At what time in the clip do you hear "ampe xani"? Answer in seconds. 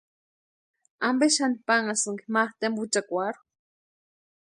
1.09-1.57